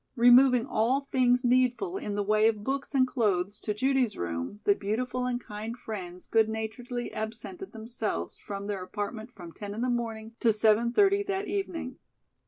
Removing 0.15 0.65
all 0.65 1.01
things 1.01 1.45
needful 1.45 1.95
in 1.95 2.15
the 2.15 2.23
way 2.23 2.47
of 2.47 2.63
books 2.63 2.95
and 2.95 3.05
clothes 3.05 3.59
to 3.61 3.73
Judy's 3.75 4.17
room, 4.17 4.59
the 4.63 4.73
beautiful 4.73 5.27
and 5.27 5.39
kind 5.39 5.77
friends 5.77 6.25
good 6.25 6.49
naturedly 6.49 7.13
absented 7.13 7.71
themselves 7.71 8.35
from 8.35 8.65
their 8.65 8.81
apartment 8.83 9.31
from 9.31 9.51
ten 9.51 9.75
in 9.75 9.81
the 9.81 9.91
morning 9.91 10.33
to 10.39 10.51
seven 10.53 10.91
thirty 10.91 11.21
that 11.21 11.47
evening. 11.47 11.99